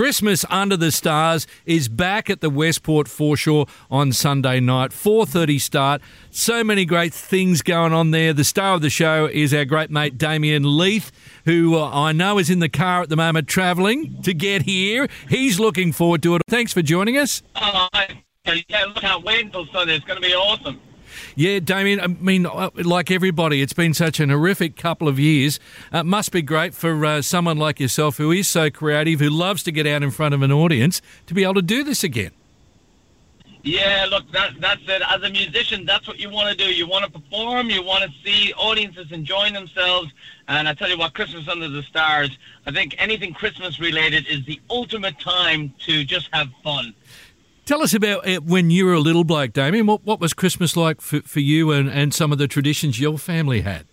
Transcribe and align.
Christmas 0.00 0.46
Under 0.48 0.78
the 0.78 0.90
Stars 0.90 1.46
is 1.66 1.90
back 1.90 2.30
at 2.30 2.40
the 2.40 2.48
Westport 2.48 3.06
Foreshore 3.06 3.66
on 3.90 4.12
Sunday 4.12 4.58
night, 4.58 4.92
4:30 4.92 5.60
start. 5.60 6.00
So 6.30 6.64
many 6.64 6.86
great 6.86 7.12
things 7.12 7.60
going 7.60 7.92
on 7.92 8.10
there. 8.10 8.32
The 8.32 8.42
star 8.42 8.76
of 8.76 8.80
the 8.80 8.88
show 8.88 9.26
is 9.26 9.52
our 9.52 9.66
great 9.66 9.90
mate 9.90 10.16
Damien 10.16 10.78
Leith, 10.78 11.12
who 11.44 11.76
uh, 11.76 11.90
I 11.92 12.12
know 12.12 12.38
is 12.38 12.48
in 12.48 12.60
the 12.60 12.68
car 12.70 13.02
at 13.02 13.10
the 13.10 13.16
moment 13.16 13.46
travelling 13.46 14.22
to 14.22 14.32
get 14.32 14.62
here. 14.62 15.06
He's 15.28 15.60
looking 15.60 15.92
forward 15.92 16.22
to 16.22 16.36
it. 16.36 16.42
Thanks 16.48 16.72
for 16.72 16.80
joining 16.80 17.18
us. 17.18 17.42
Oh, 17.56 17.86
yeah, 18.46 18.86
look, 18.86 18.96
can't 18.96 19.22
wait. 19.22 19.50
It's 19.52 20.04
going 20.06 20.16
to 20.16 20.20
be 20.22 20.32
awesome. 20.32 20.80
Yeah, 21.34 21.60
Damien, 21.60 22.00
I 22.00 22.06
mean, 22.08 22.46
uh, 22.46 22.70
like 22.74 23.10
everybody, 23.10 23.62
it's 23.62 23.72
been 23.72 23.94
such 23.94 24.20
an 24.20 24.30
horrific 24.30 24.76
couple 24.76 25.08
of 25.08 25.18
years. 25.18 25.60
It 25.92 26.06
must 26.06 26.32
be 26.32 26.42
great 26.42 26.74
for 26.74 27.04
uh, 27.04 27.22
someone 27.22 27.58
like 27.58 27.80
yourself 27.80 28.16
who 28.16 28.30
is 28.32 28.48
so 28.48 28.70
creative, 28.70 29.20
who 29.20 29.30
loves 29.30 29.62
to 29.64 29.72
get 29.72 29.86
out 29.86 30.02
in 30.02 30.10
front 30.10 30.34
of 30.34 30.42
an 30.42 30.52
audience, 30.52 31.00
to 31.26 31.34
be 31.34 31.42
able 31.42 31.54
to 31.54 31.62
do 31.62 31.84
this 31.84 32.04
again. 32.04 32.32
Yeah, 33.62 34.06
look, 34.08 34.30
that, 34.32 34.58
that's 34.58 34.80
it. 34.88 35.02
As 35.06 35.22
a 35.22 35.28
musician, 35.28 35.84
that's 35.84 36.08
what 36.08 36.18
you 36.18 36.30
want 36.30 36.56
to 36.56 36.56
do. 36.56 36.72
You 36.72 36.86
want 36.86 37.04
to 37.04 37.10
perform, 37.10 37.68
you 37.68 37.82
want 37.82 38.04
to 38.04 38.10
see 38.24 38.54
audiences 38.54 39.12
enjoying 39.12 39.52
themselves. 39.52 40.10
And 40.48 40.66
I 40.66 40.72
tell 40.72 40.88
you 40.88 40.96
what, 40.96 41.12
Christmas 41.12 41.46
Under 41.46 41.68
the 41.68 41.82
Stars, 41.82 42.30
I 42.66 42.70
think 42.70 42.94
anything 42.98 43.34
Christmas 43.34 43.78
related 43.78 44.26
is 44.28 44.44
the 44.46 44.60
ultimate 44.70 45.18
time 45.20 45.74
to 45.80 46.04
just 46.04 46.30
have 46.32 46.48
fun. 46.64 46.94
Tell 47.70 47.84
us 47.84 47.94
about 47.94 48.26
it 48.26 48.42
when 48.42 48.68
you 48.70 48.84
were 48.84 48.94
a 48.94 48.98
little 48.98 49.22
bloke, 49.22 49.52
Damien. 49.52 49.86
What, 49.86 50.04
what 50.04 50.18
was 50.18 50.34
Christmas 50.34 50.76
like 50.76 51.00
for, 51.00 51.20
for 51.20 51.38
you 51.38 51.70
and, 51.70 51.88
and 51.88 52.12
some 52.12 52.32
of 52.32 52.38
the 52.38 52.48
traditions 52.48 52.98
your 52.98 53.16
family 53.16 53.60
had? 53.60 53.86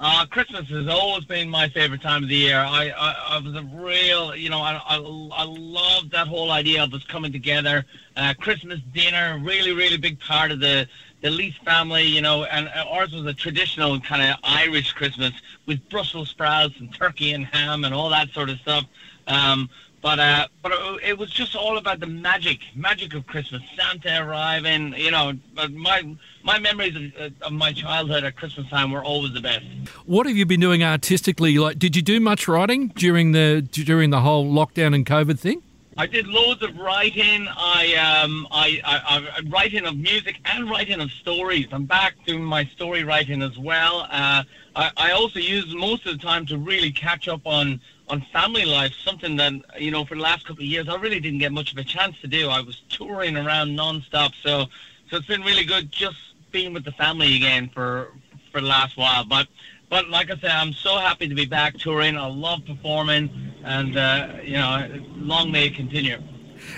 Uh, 0.00 0.26
Christmas 0.26 0.68
has 0.68 0.88
always 0.88 1.24
been 1.24 1.48
my 1.48 1.68
favorite 1.68 2.02
time 2.02 2.24
of 2.24 2.28
the 2.28 2.34
year. 2.34 2.58
I, 2.58 2.88
I, 2.88 3.36
I 3.36 3.38
was 3.38 3.54
a 3.54 3.62
real, 3.62 4.34
you 4.34 4.50
know, 4.50 4.58
I, 4.58 4.72
I, 4.72 4.96
I 4.96 5.44
love 5.44 6.10
that 6.10 6.26
whole 6.26 6.50
idea 6.50 6.82
of 6.82 6.92
us 6.94 7.04
coming 7.04 7.30
together. 7.30 7.84
Uh, 8.16 8.34
Christmas 8.40 8.80
dinner, 8.92 9.38
really, 9.40 9.70
really 9.70 9.96
big 9.96 10.18
part 10.18 10.50
of 10.50 10.58
the, 10.58 10.88
the 11.20 11.30
Leith 11.30 11.54
family, 11.64 12.02
you 12.02 12.22
know, 12.22 12.42
and 12.42 12.68
ours 12.90 13.12
was 13.12 13.24
a 13.24 13.34
traditional 13.34 14.00
kind 14.00 14.32
of 14.32 14.36
Irish 14.42 14.90
Christmas 14.94 15.30
with 15.66 15.88
Brussels 15.90 16.30
sprouts 16.30 16.74
and 16.80 16.92
turkey 16.92 17.34
and 17.34 17.46
ham 17.46 17.84
and 17.84 17.94
all 17.94 18.08
that 18.08 18.30
sort 18.30 18.50
of 18.50 18.58
stuff. 18.58 18.84
Um, 19.28 19.70
but 20.00 20.18
uh, 20.20 20.46
but 20.62 20.72
it 21.02 21.18
was 21.18 21.30
just 21.30 21.56
all 21.56 21.76
about 21.76 22.00
the 22.00 22.06
magic, 22.06 22.60
magic 22.74 23.14
of 23.14 23.26
Christmas. 23.26 23.62
Santa 23.76 24.22
arriving, 24.22 24.94
you 24.94 25.10
know. 25.10 25.32
But 25.54 25.72
my 25.72 26.16
my 26.42 26.58
memories 26.58 26.94
of, 26.94 27.32
of, 27.42 27.52
my 27.52 27.72
childhood 27.72 28.24
at 28.24 28.36
Christmas 28.36 28.68
time 28.68 28.92
were 28.92 29.02
always 29.02 29.32
the 29.34 29.40
best. 29.40 29.64
What 30.06 30.26
have 30.26 30.36
you 30.36 30.46
been 30.46 30.60
doing 30.60 30.84
artistically? 30.84 31.58
Like, 31.58 31.78
did 31.78 31.96
you 31.96 32.02
do 32.02 32.20
much 32.20 32.46
writing 32.46 32.88
during 32.88 33.32
the 33.32 33.62
during 33.62 34.10
the 34.10 34.20
whole 34.20 34.46
lockdown 34.46 34.94
and 34.94 35.04
COVID 35.04 35.38
thing? 35.38 35.62
I 35.96 36.06
did 36.06 36.28
loads 36.28 36.62
of 36.62 36.78
writing. 36.78 37.48
I 37.48 37.94
um 38.22 38.46
I, 38.52 38.80
I, 38.84 39.28
I 39.36 39.40
writing 39.48 39.84
of 39.84 39.96
music 39.96 40.38
and 40.44 40.70
writing 40.70 41.00
of 41.00 41.10
stories. 41.10 41.66
I'm 41.72 41.86
back 41.86 42.14
doing 42.24 42.44
my 42.44 42.66
story 42.66 43.02
writing 43.02 43.42
as 43.42 43.58
well. 43.58 44.06
Uh, 44.08 44.44
I, 44.76 44.92
I 44.96 45.10
also 45.10 45.40
use 45.40 45.74
most 45.74 46.06
of 46.06 46.12
the 46.16 46.24
time 46.24 46.46
to 46.46 46.56
really 46.56 46.92
catch 46.92 47.26
up 47.26 47.40
on 47.46 47.80
on 48.10 48.24
family 48.32 48.64
life, 48.64 48.92
something 49.04 49.36
that 49.36 49.52
you 49.78 49.90
know 49.90 50.04
for 50.04 50.14
the 50.14 50.20
last 50.20 50.46
couple 50.46 50.62
of 50.62 50.68
years 50.68 50.88
I 50.88 50.96
really 50.96 51.20
didn't 51.20 51.38
get 51.38 51.52
much 51.52 51.72
of 51.72 51.78
a 51.78 51.84
chance 51.84 52.18
to 52.20 52.26
do. 52.26 52.48
I 52.48 52.60
was 52.60 52.82
touring 52.88 53.36
around 53.36 53.70
nonstop, 53.70 54.32
so 54.42 54.66
so 55.10 55.16
it's 55.16 55.26
been 55.26 55.42
really 55.42 55.64
good 55.64 55.90
just 55.90 56.16
being 56.50 56.72
with 56.72 56.84
the 56.84 56.92
family 56.92 57.36
again 57.36 57.70
for 57.72 58.12
for 58.52 58.60
the 58.60 58.66
last 58.66 58.96
while. 58.96 59.24
But 59.24 59.48
but 59.90 60.08
like 60.08 60.30
I 60.30 60.36
said, 60.36 60.50
I'm 60.50 60.72
so 60.72 60.98
happy 60.98 61.28
to 61.28 61.34
be 61.34 61.46
back 61.46 61.76
touring. 61.78 62.16
I 62.16 62.26
love 62.26 62.64
performing, 62.66 63.30
and 63.64 63.96
uh, 63.96 64.28
you 64.42 64.54
know, 64.54 64.86
long 65.16 65.50
may 65.50 65.66
it 65.66 65.74
continue. 65.74 66.18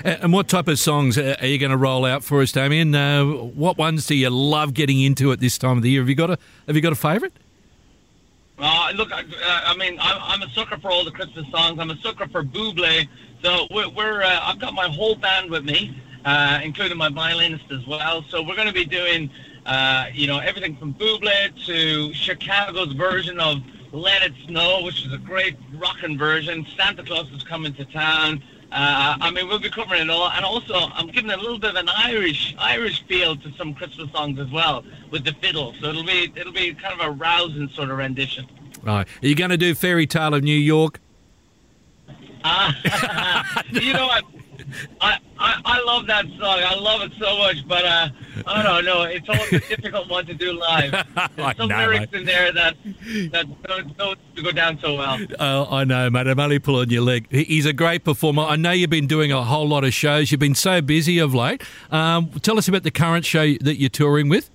And 0.04 0.32
what 0.32 0.46
type 0.48 0.68
of 0.68 0.78
songs 0.78 1.16
are 1.16 1.46
you 1.46 1.58
going 1.58 1.70
to 1.70 1.76
roll 1.76 2.04
out 2.04 2.22
for 2.22 2.42
us, 2.42 2.52
Damien? 2.52 2.94
Uh, 2.94 3.24
what 3.24 3.78
ones 3.78 4.06
do 4.06 4.14
you 4.14 4.28
love 4.28 4.74
getting 4.74 5.00
into 5.00 5.32
at 5.32 5.40
this 5.40 5.56
time 5.56 5.78
of 5.78 5.82
the 5.82 5.90
year? 5.90 6.02
Have 6.02 6.08
you 6.08 6.14
got 6.14 6.30
a 6.30 6.38
Have 6.66 6.76
you 6.76 6.82
got 6.82 6.92
a 6.92 6.96
favourite? 6.96 7.32
Uh, 8.60 8.92
look, 8.94 9.10
I, 9.10 9.24
I 9.42 9.74
mean, 9.76 9.98
I'm, 10.00 10.18
I'm, 10.20 10.42
a 10.42 10.52
sucker 10.52 10.78
for 10.78 10.90
all 10.90 11.02
the 11.02 11.10
Christmas 11.10 11.46
songs. 11.50 11.78
I'm 11.78 11.90
a 11.90 11.96
sucker 12.00 12.28
for 12.28 12.42
Buble. 12.42 13.08
So 13.42 13.66
we're, 13.70 13.88
we're 13.88 14.22
uh, 14.22 14.40
I've 14.42 14.58
got 14.58 14.74
my 14.74 14.86
whole 14.86 15.14
band 15.14 15.50
with 15.50 15.64
me, 15.64 15.96
uh, 16.26 16.60
including 16.62 16.98
my 16.98 17.08
violinist 17.08 17.64
as 17.72 17.86
well. 17.86 18.22
So 18.28 18.42
we're 18.42 18.56
going 18.56 18.68
to 18.68 18.74
be 18.74 18.84
doing, 18.84 19.30
uh, 19.64 20.08
you 20.12 20.26
know, 20.26 20.40
everything 20.40 20.76
from 20.76 20.92
Buble 20.92 21.66
to 21.66 22.12
Chicago's 22.12 22.92
version 22.92 23.40
of 23.40 23.62
Let 23.92 24.22
It 24.22 24.34
Snow, 24.46 24.82
which 24.82 25.06
is 25.06 25.12
a 25.14 25.18
great 25.18 25.56
rocking 25.78 26.18
version. 26.18 26.66
Santa 26.76 27.02
Claus 27.02 27.30
is 27.32 27.42
coming 27.42 27.72
to 27.74 27.86
town. 27.86 28.42
Uh, 28.72 29.16
I 29.20 29.30
mean, 29.32 29.48
we'll 29.48 29.58
be 29.58 29.68
covering 29.68 30.02
it 30.02 30.10
all, 30.10 30.30
and 30.30 30.44
also 30.44 30.74
I'm 30.74 31.08
giving 31.08 31.30
a 31.32 31.36
little 31.36 31.58
bit 31.58 31.70
of 31.70 31.76
an 31.76 31.88
Irish 31.88 32.54
Irish 32.56 33.02
feel 33.06 33.36
to 33.36 33.52
some 33.54 33.74
Christmas 33.74 34.12
songs 34.12 34.38
as 34.38 34.50
well 34.50 34.84
with 35.10 35.24
the 35.24 35.32
fiddle. 35.34 35.74
So 35.80 35.88
it'll 35.88 36.04
be 36.04 36.32
it'll 36.36 36.52
be 36.52 36.74
kind 36.74 37.00
of 37.00 37.06
a 37.06 37.10
rousing 37.10 37.68
sort 37.70 37.90
of 37.90 37.98
rendition. 37.98 38.46
Right. 38.82 39.06
Are 39.22 39.26
you 39.26 39.34
going 39.34 39.50
to 39.50 39.56
do 39.56 39.74
Fairy 39.74 40.06
Tale 40.06 40.34
of 40.34 40.44
New 40.44 40.54
York? 40.54 41.00
Uh, 42.44 42.72
you 43.72 43.92
know 43.92 44.06
what? 44.06 44.24
I, 45.00 45.18
I, 45.38 45.60
I 45.64 45.82
love 45.82 46.06
that 46.06 46.26
song. 46.26 46.60
I 46.64 46.74
love 46.76 47.02
it 47.02 47.12
so 47.18 47.38
much, 47.38 47.66
but 47.66 47.84
uh, 47.84 48.08
I 48.46 48.62
don't 48.62 48.84
know. 48.84 49.02
It's 49.02 49.28
always 49.28 49.52
a 49.52 49.60
difficult 49.60 50.08
one 50.08 50.26
to 50.26 50.34
do 50.34 50.52
live. 50.52 50.90
There's 51.36 51.56
some 51.56 51.68
know, 51.68 51.76
lyrics 51.76 52.12
mate. 52.12 52.20
in 52.20 52.26
there 52.26 52.52
that 52.52 52.76
that 53.32 53.62
don't, 53.62 53.96
don't 53.96 54.18
go 54.42 54.52
down 54.52 54.78
so 54.80 54.94
well. 54.94 55.18
Oh, 55.38 55.68
I 55.70 55.84
know, 55.84 56.10
mate. 56.10 56.26
I'm 56.26 56.40
only 56.40 56.58
pulling 56.58 56.90
your 56.90 57.02
leg. 57.02 57.26
He's 57.30 57.66
a 57.66 57.72
great 57.72 58.04
performer. 58.04 58.42
I 58.42 58.56
know 58.56 58.70
you've 58.72 58.90
been 58.90 59.06
doing 59.06 59.32
a 59.32 59.42
whole 59.42 59.68
lot 59.68 59.84
of 59.84 59.92
shows. 59.94 60.30
You've 60.30 60.40
been 60.40 60.54
so 60.54 60.80
busy 60.80 61.18
of 61.18 61.34
late. 61.34 61.62
Um, 61.90 62.30
tell 62.40 62.58
us 62.58 62.68
about 62.68 62.82
the 62.82 62.90
current 62.90 63.24
show 63.24 63.54
that 63.60 63.78
you're 63.78 63.88
touring 63.90 64.28
with. 64.28 64.50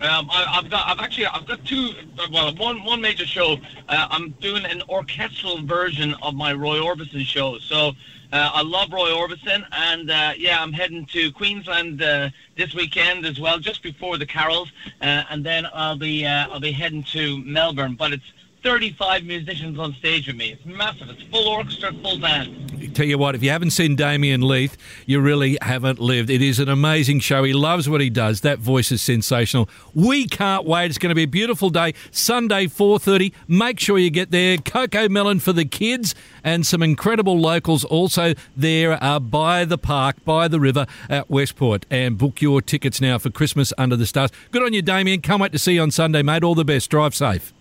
Um, 0.00 0.30
I, 0.30 0.44
have 0.54 0.70
got, 0.70 0.88
I've 0.88 0.98
actually, 0.98 1.26
I've 1.26 1.46
got 1.46 1.62
two. 1.66 1.92
Well, 2.32 2.54
one, 2.54 2.82
one 2.84 3.02
major 3.02 3.26
show. 3.26 3.58
Uh, 3.86 4.08
I'm 4.10 4.30
doing 4.40 4.64
an 4.64 4.82
orchestral 4.88 5.62
version 5.62 6.14
of 6.22 6.34
my 6.34 6.54
Roy 6.54 6.78
Orbison 6.78 7.24
show. 7.26 7.58
So 7.58 7.88
uh, 8.32 8.50
I 8.54 8.62
love 8.62 8.92
Roy 8.92 9.10
Orbison, 9.10 9.62
and 9.72 10.10
uh, 10.10 10.32
yeah, 10.38 10.62
I'm 10.62 10.72
heading 10.72 11.04
to 11.06 11.30
Queensland 11.32 12.02
uh, 12.02 12.30
this 12.56 12.74
weekend 12.74 13.26
as 13.26 13.38
well, 13.38 13.58
just 13.58 13.82
before 13.82 14.16
the 14.16 14.24
carols, 14.26 14.72
uh, 15.02 15.24
and 15.28 15.44
then 15.44 15.66
I'll 15.74 15.98
be, 15.98 16.24
uh, 16.24 16.48
I'll 16.50 16.60
be 16.60 16.72
heading 16.72 17.02
to 17.12 17.44
Melbourne. 17.44 17.94
But 17.94 18.14
it's 18.14 18.32
35 18.62 19.24
musicians 19.24 19.78
on 19.78 19.92
stage 19.94 20.26
with 20.26 20.36
me. 20.36 20.52
It's 20.52 20.64
massive. 20.64 21.10
It's 21.10 21.22
full 21.24 21.46
orchestra, 21.48 21.92
full 22.02 22.18
band. 22.18 22.59
Tell 22.88 23.06
you 23.06 23.18
what, 23.18 23.34
if 23.34 23.42
you 23.42 23.50
haven't 23.50 23.70
seen 23.70 23.94
Damien 23.94 24.40
Leith, 24.40 24.76
you 25.04 25.20
really 25.20 25.58
haven't 25.60 25.98
lived. 25.98 26.30
It 26.30 26.40
is 26.40 26.58
an 26.58 26.68
amazing 26.68 27.20
show. 27.20 27.44
He 27.44 27.52
loves 27.52 27.88
what 27.88 28.00
he 28.00 28.08
does. 28.08 28.40
That 28.40 28.58
voice 28.58 28.90
is 28.90 29.02
sensational. 29.02 29.68
We 29.94 30.26
can't 30.26 30.64
wait. 30.64 30.86
It's 30.86 30.98
going 30.98 31.10
to 31.10 31.14
be 31.14 31.24
a 31.24 31.28
beautiful 31.28 31.68
day. 31.68 31.94
Sunday, 32.10 32.66
4.30. 32.66 33.32
Make 33.46 33.78
sure 33.80 33.98
you 33.98 34.10
get 34.10 34.30
there. 34.30 34.56
CoComelon 34.56 35.42
for 35.42 35.52
the 35.52 35.64
kids 35.64 36.14
and 36.42 36.66
some 36.66 36.82
incredible 36.82 37.38
locals 37.38 37.84
also 37.84 38.34
there 38.56 39.02
uh, 39.02 39.20
by 39.20 39.64
the 39.64 39.78
park, 39.78 40.24
by 40.24 40.48
the 40.48 40.58
river 40.58 40.86
at 41.08 41.28
Westport. 41.28 41.84
And 41.90 42.16
book 42.16 42.40
your 42.40 42.62
tickets 42.62 43.00
now 43.00 43.18
for 43.18 43.30
Christmas 43.30 43.72
Under 43.76 43.96
the 43.96 44.06
Stars. 44.06 44.30
Good 44.50 44.62
on 44.62 44.72
you, 44.72 44.82
Damien. 44.82 45.20
Can't 45.20 45.40
wait 45.40 45.52
to 45.52 45.58
see 45.58 45.74
you 45.74 45.82
on 45.82 45.90
Sunday, 45.90 46.22
mate. 46.22 46.42
All 46.42 46.54
the 46.54 46.64
best. 46.64 46.90
Drive 46.90 47.14
safe. 47.14 47.52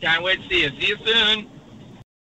Can't 0.00 0.22
wait 0.22 0.42
to 0.42 0.48
see 0.48 0.62
you. 0.62 0.70
See 0.80 0.86
you 0.88 0.96
soon. 1.04 1.53